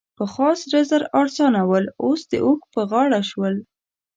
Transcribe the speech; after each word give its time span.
پخوا 0.17 0.49
سره 0.61 0.79
زر 0.89 1.03
ارزانه 1.19 1.61
ول؛ 1.69 1.85
اوس 2.03 2.21
د 2.31 2.33
اوښ 2.45 2.59
په 2.73 2.81
غاړه 2.89 3.21
شول. 3.29 3.55